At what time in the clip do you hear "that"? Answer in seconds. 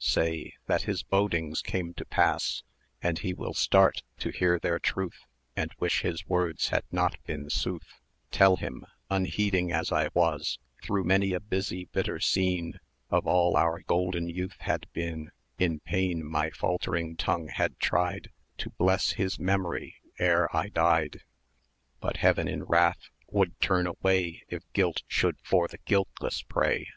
0.66-0.82